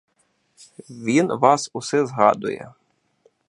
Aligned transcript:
Він 0.89 1.27
вас 1.27 1.69
усе 1.73 2.05
згадує. 2.05 2.73